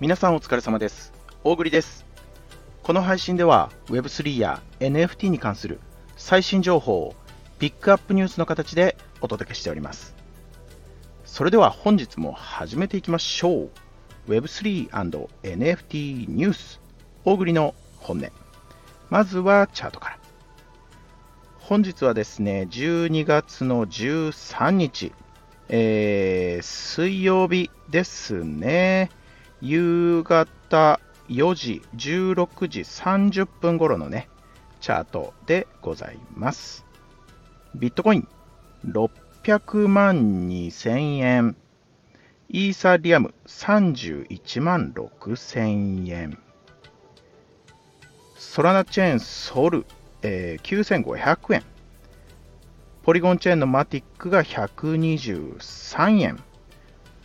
[0.00, 1.12] 皆さんお疲れ様です。
[1.42, 2.06] 大栗です。
[2.84, 5.80] この配信では Web3 や NFT に関する
[6.16, 7.16] 最新情報を
[7.58, 10.14] ピックアップニュースの形でお届けしております。
[11.24, 13.70] それでは本日も始めていきましょう。
[14.28, 16.80] Web3&NFT ニュース
[17.24, 18.30] 大栗の本音。
[19.10, 20.18] まずはチャートから。
[21.58, 25.12] 本日はですね、12月の13日、
[25.68, 29.10] えー水曜日ですね。
[29.60, 34.28] 夕方4時、16時30分頃のね、
[34.80, 36.84] チャートでございます。
[37.74, 38.28] ビットコイン
[38.86, 41.56] 600万2000円。
[42.48, 46.38] イーサリアム31万6000円。
[48.36, 49.84] ソラナチェーンソル、
[50.22, 51.64] えー9500円。
[53.02, 56.42] ポリゴンチェーンのマティックが123円。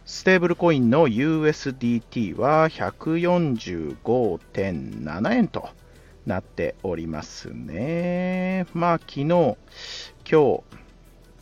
[0.06, 5.70] ステーブルコインの USDT は145.7円と
[6.26, 8.66] なっておりますね。
[8.74, 9.56] まあ昨日、今
[10.26, 10.62] 日、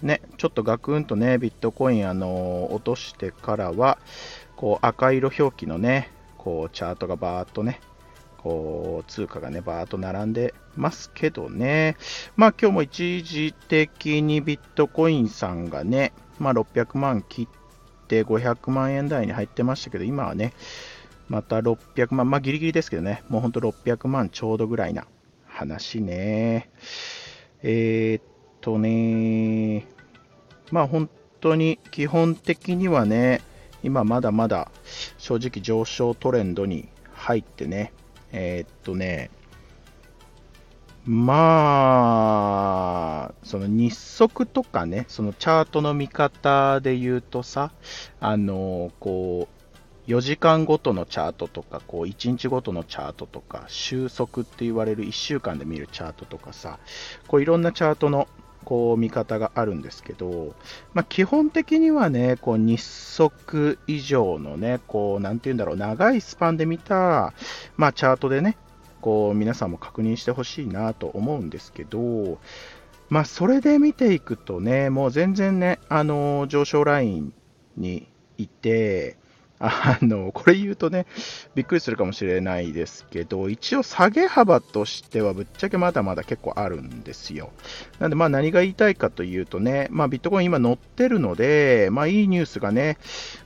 [0.04, 3.98] ね、ちょっとガクンとね、ビットコイン、あの落としてからは、
[4.56, 7.82] こう赤色表記のね、こうチャートがバーっとね、
[8.38, 11.98] こう通貨がね、バーっと並んでますけどね、
[12.36, 17.61] まあ今日も一時的にビットコインさんがね、まあ600万切って
[18.20, 20.54] 500万円台に入ってましたけど、今はね、
[21.30, 25.06] また600万、まあギリギリですけどね、もうほんと600万ちょうどぐらいな
[25.48, 26.70] 話ね。
[27.64, 28.24] えー、っ
[28.60, 29.88] とね、
[30.72, 31.10] まあ本
[31.40, 33.42] 当に基本的にはね、
[33.84, 34.70] 今まだまだ
[35.18, 37.94] 正直上昇トレンドに入ってね、
[38.32, 39.32] えーっとね、
[41.06, 42.52] ま
[43.32, 47.72] あ、その日足とかね、そのチャートの見方で言うとさ、
[48.20, 49.48] あの、こ
[50.08, 56.78] う、4時間ごとのチャートとか、こう、1日ごとのチャートとか、収束って言われる1週間で見るチャートとかさ、
[57.28, 58.28] こう、いろんなチャートの、
[58.64, 60.54] こう、見方があるんですけど、
[60.94, 67.34] まあ、基本的にはね、こう、日足以上のね、こう、なんて言うんだろう、長いスパンで見た、
[67.76, 68.58] まあ、チャートでね、
[69.02, 72.40] こう皆さんも確認してほしいなと思うんですけど、
[73.10, 77.34] まあ、それで見ていくとね、もう全然ね、あの上昇ライン
[77.76, 78.08] に
[78.38, 79.18] いて、
[79.64, 81.06] あのこれ言うとね、
[81.54, 87.52] びっくりするかもしれないですけど、一応下げ幅としてはぶっちゃけまだまだ結構あるんですよ。
[88.00, 92.98] なんでまあ何が言いたいかというとね、まあ、ビットコイン今乗ってるので、まあ、いいニュースがね、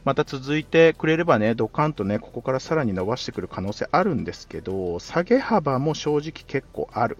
[0.05, 7.17] また続いてくれればね、ドカンとね、ここからさらに伸ばしてくる可能性あるんですけど、下げ幅も正直結構ある。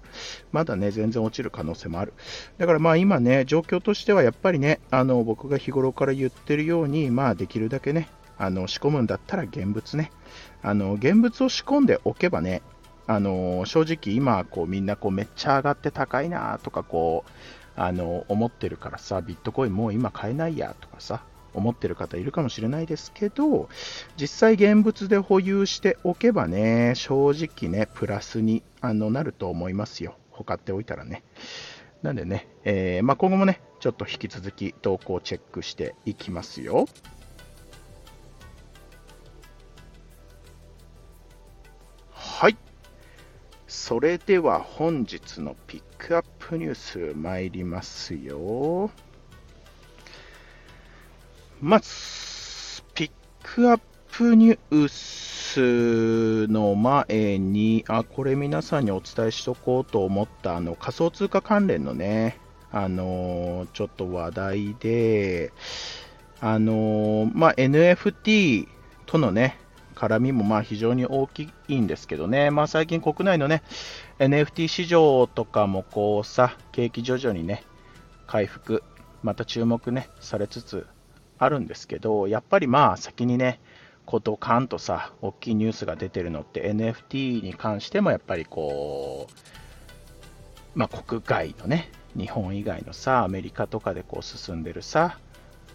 [0.51, 2.13] まだね、全然落ちる可能性もある。
[2.57, 10.12] だからまあ今ね、状況としてはやっぱりね、あの僕が日頃から言ってるように、まあできるだけね、あの仕込むんだったら現物ね。
[10.62, 12.62] あの現物を仕込んでおけばね、
[13.07, 17.31] あの正直今こうみんなこうめっちゃ上がって高いなとかこう
[17.75, 23.69] あの思ってるからさ、ビットコインもう今買えないやとかさ、思ってる方いるかもしれないですけど、
[24.18, 30.16] 実際現物で保有しておけばね、正直ね、プラスにあのなると思いますよ。
[30.31, 31.24] ほかっておいたらね。
[32.01, 36.88] なんでね、えーまあ、今後もね、ちょっと引き続き動向をチェックしていきますよ。
[43.75, 48.90] それでは本日のピックアップニュース参りますよ。
[51.62, 51.90] まず、
[52.96, 53.12] ピッ
[53.44, 53.80] クアッ
[54.12, 62.40] プニュースの前に、あ、これ皆さんにお伝えしとこうと思ったあの仮想通貨関連のね、
[62.72, 65.52] あのちょっと話題で、
[66.40, 68.69] あのまあ、NFT
[69.06, 69.59] とのね、
[69.95, 73.63] 絡みもまあ非常に大きいんですけどね、まあ、最近国内のね、
[74.19, 77.63] NFT 市場とかもこうさ、景気徐々にね、
[78.27, 78.83] 回復、
[79.24, 80.86] また注目ね、されつつ
[81.38, 83.59] あるんですけど、やっぱりまあ先にね、
[84.06, 95.18] こうドカンとさ、大きいニュースが出てるのって NFT に関してもやっぱりこう、まあ国外のね、日本以外のさ、アメリカとかでこう進んでるさ、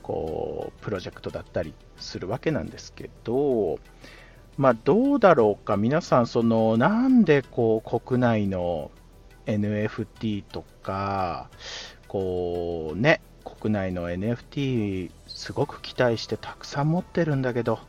[0.03, 3.79] こう、プロジェクトだったりっするわけなんですけど、
[4.57, 8.91] まあどうだろうか、皆さん、その、なんでこう国内の
[9.47, 11.49] NFT とか、
[12.09, 17.81] こうね、国内の NFT すごく期待してたくさん持ってるんだけど、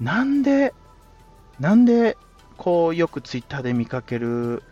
[0.00, 0.74] なんで、
[1.60, 2.16] なんで、
[2.56, 4.62] こうよくツイッターで見かける、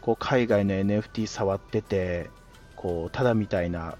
[0.00, 2.30] こう海外の NFT 触ってて、
[2.76, 3.96] こうただみたいな、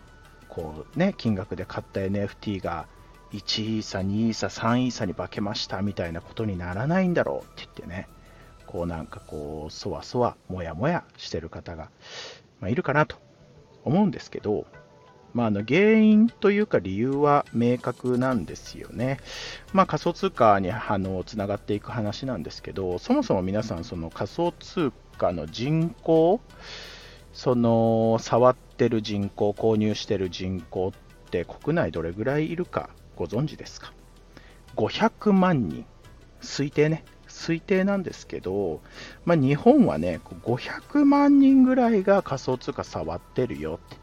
[0.48, 2.86] こうね、金額で買った NFT が
[3.32, 8.08] 1イーサ、2イーサ、3イーサに化けましたみたいなことにならないんだろうって言ってね、
[8.66, 11.90] こうなんかこう、そわそわ、もやもやしてる方が、
[12.60, 13.16] まあ、いるかなと
[13.84, 14.66] 思うんですけど、
[15.34, 19.18] まあ、あの原因というか理由は明確なんですよね。
[19.72, 26.40] まあ、仮想通貨にあのつながっていく話なんですけど、そもそも皆さん、その仮想通貨の人口、
[27.32, 33.92] その触ってる人口、購入してる人口って国内どれぐらいいるかご存知ですか
[34.76, 35.84] ?500 万人、
[36.40, 38.80] 推定ね、推定なんですけど、
[39.24, 43.96] まあ、日本はね、500万人ぐらいが仮想通貨触ってるよって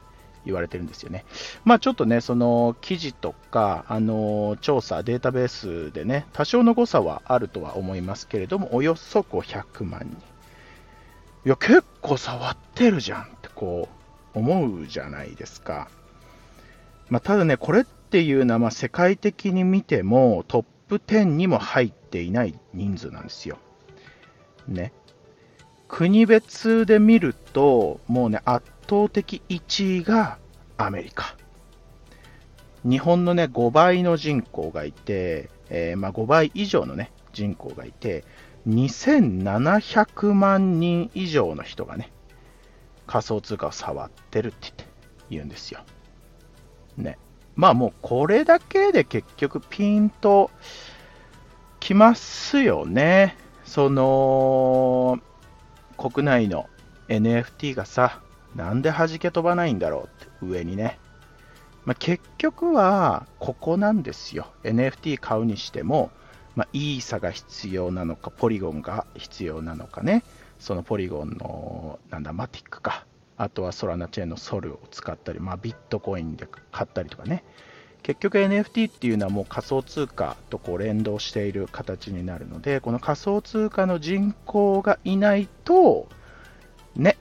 [0.46, 1.26] 言われてるんですよね。
[1.64, 10.18] まあちょっとね、その記事とか、あの調査、データベースでね、多少の誤差はあるとは思いますけれども、およそ500万人。
[11.46, 13.88] いや、結構触ってるじゃんってこ
[14.34, 15.90] う思うじゃないですか。
[17.10, 23.58] まあ、ただね、これっていうのは、まあ、世界的に見てもトップ10にも入っていない人数なんですよ。
[24.68, 24.94] ね。
[25.88, 30.38] 国別で見ると、もうね、圧倒的1位が
[30.78, 31.36] アメリカ。
[32.84, 38.24] 日本のね、5倍の人口がいて、えー、まあ、5倍以上のね、人口がいて、
[38.68, 42.12] 2700万人以上の人がね、
[43.08, 44.86] 仮想通貨を触ってるって言って
[45.30, 45.82] 言うんですよ。
[46.98, 47.18] ね。
[47.60, 50.50] まあもうこれだけで結局ピンと
[51.82, 53.36] きますよね。
[53.66, 55.20] その、
[55.98, 56.70] 国内の
[57.10, 58.22] NFT がさ、
[58.56, 61.00] なんで弾け飛ばないんだろうって上にね。
[61.84, 64.48] まあ、結局はここなんですよ。
[64.64, 66.12] NFT 買うにしても、
[66.56, 70.24] まあ、イーサが必要なのか、ポリゴンが必要なのかね。
[70.60, 73.06] そのポリゴンの、なんだ、マティックか。
[73.40, 77.46] あとはソラナチェーンのソルを使ったり、まあ、ビットコインで買ったりとかね。
[78.04, 86.10] 結局 NFT っていうのはもう仮想通貨とこう連動している形になるので、この仮想通貨の人口がいないと、
[86.98, 87.18] ね、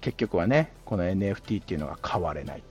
[0.00, 2.62] 結局はね、この NFT っていうのが買われない。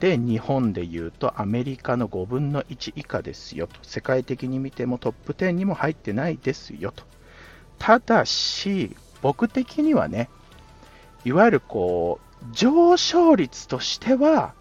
[0.00, 3.74] で、日本で言うとアメリカの5分の1以下ですよと。
[3.82, 7.04] 世界的に見てもトップ10にも入ってないですよと。
[7.78, 10.30] ただし、僕的にはね、
[11.24, 14.54] いわゆるこう、上昇率としては、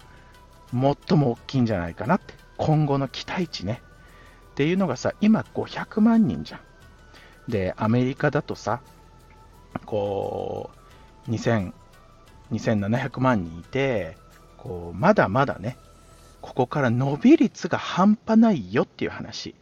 [0.71, 2.33] 最も大きいんじゃないかなって。
[2.57, 3.81] 今後の期待値ね。
[4.51, 6.59] っていうのがさ、今500万人じゃん。
[7.51, 8.81] で、アメリカだとさ、
[9.85, 10.69] こ
[11.27, 11.73] う、2000、
[12.51, 14.17] 2700万人いて、
[14.57, 15.77] こう、まだまだね、
[16.41, 19.55] ここから伸び率が半端ないよっていう話。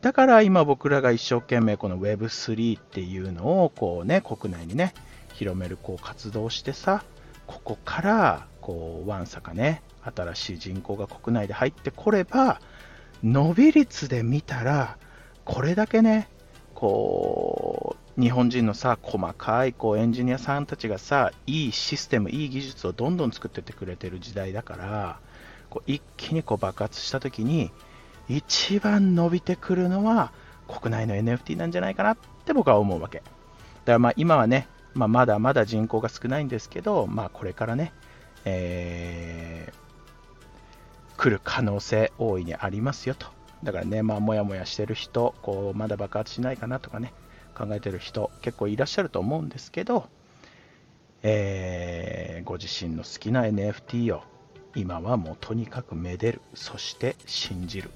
[0.00, 4.94] だから今僕らが一生懸命この Web3 っていうのをこうね、国内にね、
[5.36, 7.04] 広めるこう活動してさ、
[7.46, 12.60] ここからこうわんさかね、新しい人口が国内で入ってこれば、
[13.22, 14.96] 伸び率で見たら、
[15.44, 16.28] これだけね、
[16.74, 25.18] こう、日本人のさ、細かいこうエンジニアさんたちがさ、いいシステム、いい技術をどんどん作ってってくれてる時代だから、
[25.68, 27.70] こう一気にこう爆発した時に、
[28.28, 30.32] 一番伸びてくるのは
[30.66, 33.18] 国内の NFT なんじゃないかなって僕は思うわけ。
[33.18, 33.32] だか
[33.92, 34.66] らまあ今はね、
[34.96, 37.92] まあ、まだまだ人口が少ないんですけど、まあ、これからね、
[38.46, 43.26] えー、来る可能性大いにありますよと。
[43.62, 47.12] だからね、まあ、もやもやしてる人、こう、まだ爆発しないかなとかね、
[47.54, 50.08] 考えてる人、結構いらっしゃると思うんですけど、
[51.22, 54.22] えー、ご自身の好きな NFT を
[54.74, 57.90] 今はもうとにかくめでる、そして信じる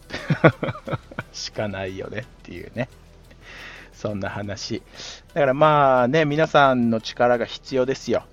[1.33, 2.89] しかないよねっていうね。
[4.01, 4.83] そんな話。
[5.35, 8.25] だからまあね、皆さんの力が必要ですよ。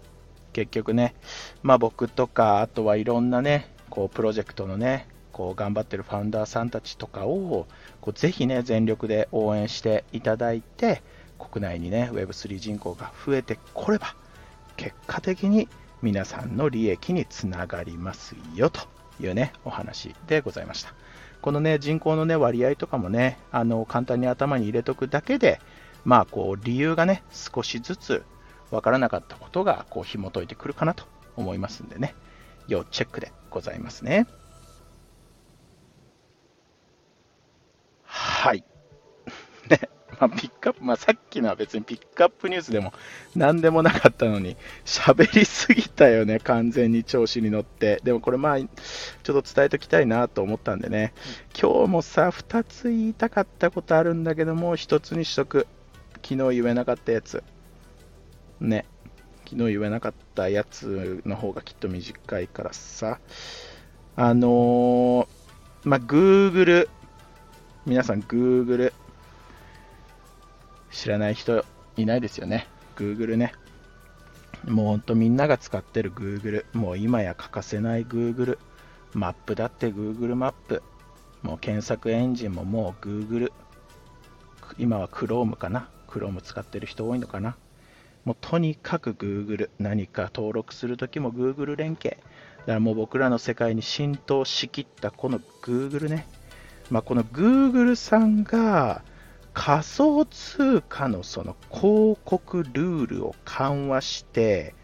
[0.53, 1.13] 結局ね。
[1.61, 7.67] まあ僕とか、あとはいろんなね、こうプロジェクトのね、こう頑張ってるファウンダーさんたちとかを、
[7.99, 11.03] こうぜひね、全力で応援していただいて、
[11.37, 14.15] 国内にね、Web3 人口が増えてこれば、
[14.77, 15.67] 結果的に
[16.01, 18.79] 皆さんの利益につながりますよと
[19.19, 20.93] いうね、お話でございました。
[21.47, 25.61] このね、人口のね、割合とかもね、あの、簡単に頭に入れとくだけで、
[26.03, 28.25] まあ、こう、理由がね、少しずつ
[28.69, 31.05] 分からなかったことが、こう、紐解いてくるかなと
[31.37, 32.15] 思いますんでね、
[32.67, 34.27] 要チェックでございますね。
[38.03, 38.65] はい。
[39.69, 39.89] ね。
[40.19, 42.91] まあ、ピックアップ、まあ、さっきのは別にピックアップニュースでも
[43.35, 48.01] 何でもなかったのに、喋りすぎたよね、完全に調子に乗って。
[48.03, 48.67] でもこれまあ、ちょっ
[49.23, 51.13] と伝えときたいなと思ったんでね、
[51.59, 55.67] 今日もさ、2つ言いたかったことあるんだけども、1つにしとく。
[56.23, 57.43] 昨日言えなかったやつ。
[58.59, 58.85] ね。
[59.45, 63.19] 昨日言えなかったやつの方がきっと短いからさ。
[64.15, 65.27] あのー、
[65.83, 66.89] まあ、Google。
[67.85, 68.91] 皆さん、Google。
[70.97, 71.63] 知らない人
[71.95, 72.67] いないですよね。
[72.95, 73.53] Google ね。
[74.65, 76.65] もうほんとみんなが使ってる Google。
[76.73, 78.57] もう今や欠かせない Google。
[79.13, 80.81] マップだって Google マップ。
[81.43, 83.51] もう検索エンジンももう Google。
[84.79, 85.87] 今は Chrome かな。
[86.07, 87.55] Chrome 使ってる人多いのかな。
[88.25, 89.69] もうとにかく Google。
[89.77, 92.17] 何か登録するときも Google 連携。
[92.61, 96.25] だからもう僕らの世界に浸透しきったこの Google ね。
[96.89, 99.03] まあ、この Google さんが
[99.59, 104.75] 仮想通貨のその広告ルールを緩和して、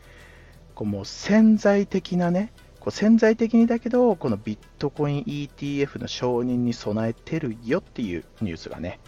[0.73, 8.99] こうもう潜在的なね、こう潜在的にだけど、このビットコイン ETF の承認に備えてるよっていうニュースがね、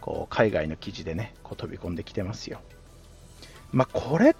[0.00, 2.60] こう海外の記事でね、こう飛び込んできてますよ。
[3.70, 4.34] まあ、これっ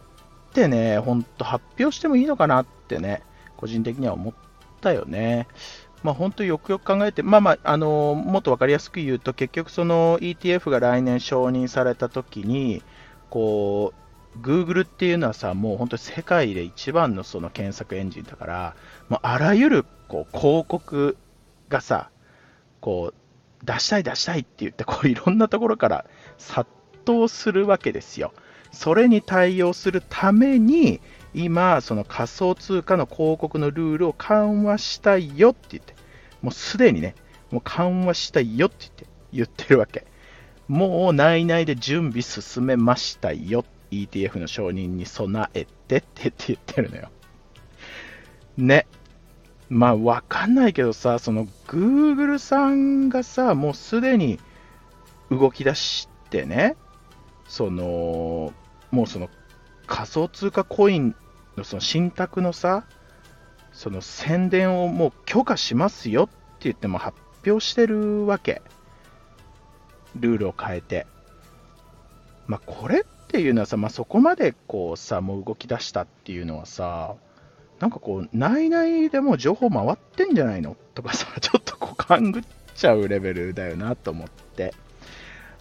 [0.52, 3.22] てね、ほんと発表してもいいのかなってね、
[3.56, 4.34] 個人的には思っ
[4.80, 5.46] たよね。
[6.04, 12.82] まあ、本当よくよく考えて、まあまあ、あのもっと分かりやすく言うと、結局その ETF が来年承認されたときに、
[13.30, 13.94] こ
[14.36, 18.76] う、Google っていうのはさ、もう本当世界で一番のその検索エンジンだから、
[19.08, 21.16] もうあらゆるこう広告
[21.70, 22.10] がさ、
[22.82, 26.04] こう、出したい出したいって言って、こういろんなところから
[26.36, 26.68] 殺
[27.04, 28.34] 到するわけですよ。
[28.72, 31.00] それに対応するために、
[31.32, 35.93] 今、その仮想通貨の広告のルールを緩和したいよって言って、
[36.44, 37.14] もうすでにね、
[37.50, 40.06] もう緩和したいよって言って、言ってるわけ。
[40.68, 43.64] もう内々で準備進めましたよ。
[43.90, 47.08] ETF の承認に備えてって言ってるのよ。
[48.58, 48.86] ね。
[49.70, 54.38] まあわかんないけどさ、その Google さんがさ、もうすでに
[55.30, 56.76] 動き出してね、
[57.48, 58.52] その、
[58.90, 59.30] もうその
[59.86, 61.14] 仮想通貨コイン
[61.56, 62.84] のその信託のさ、
[63.74, 68.62] その宣伝をもう許可しますよって言っても発表してるわけ。
[70.18, 71.06] ルールを変えて。
[72.46, 77.16] まあ、これっていうのはさ、まあ、そこまでこうさ、もう動き出したっていうのはさ、
[77.80, 80.76] なんかこう、内々でも情報回ってんじゃないの？
[80.94, 82.42] とかさ、ちょっとこう勘ぐっ
[82.76, 84.72] ちゃうレベルだよなと思って。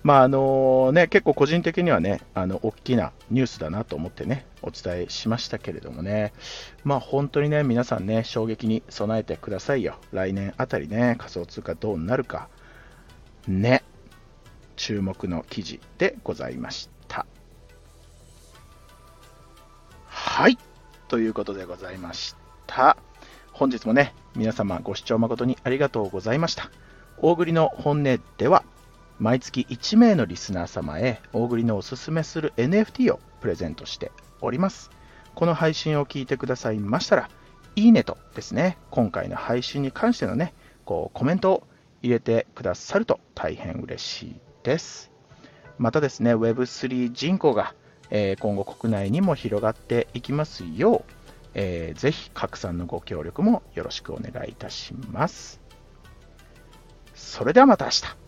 [0.03, 6.33] まああのね、結構個人的にはね、あの大きなニュースだなと思ってね、お伝えしましたけれどもね、
[6.83, 9.95] まあ本当にね、皆さんね、衝撃に備えてくださいよ。
[10.11, 12.49] 来年あたりね、仮想通貨どうなるか、
[13.47, 13.83] ね、
[14.75, 17.25] 注目の記事でございました。
[20.07, 20.57] はい、
[21.07, 22.35] ということでございまし
[22.67, 22.97] た。
[23.53, 26.71] 本日もね、皆様ご視聴誠にありがとうございました。
[27.17, 28.63] 大栗の本音では、
[29.19, 34.89] 毎月1名のリスナー様へ大栗のおすすめする NFT をプレゼントしております。
[35.35, 37.29] この配信を聞いてくださいましたら、
[37.75, 40.53] いいねとですね、今回の配信に関してのね、
[40.85, 41.67] こうコメントを
[42.01, 45.11] 入れてくださると大変嬉しいです。
[45.77, 47.73] またですね、Web3 人口が、
[48.09, 51.11] えー、今後国内にも広がっていきますよう、
[51.55, 55.61] えー、ぜひ拡散のご協力もよろしくお願いいたします。
[57.15, 58.22] それではまた明日。